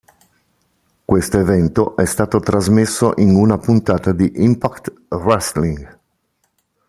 Questo 1.05 1.37
evento 1.37 1.95
è 1.95 2.05
stato 2.07 2.39
trasmesso 2.39 3.13
in 3.17 3.35
una 3.35 3.59
puntata 3.59 4.11
di 4.11 4.31
Impact 4.37 4.91
Wrestling. 5.09 5.99